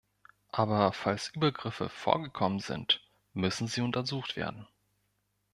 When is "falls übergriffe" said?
0.93-1.87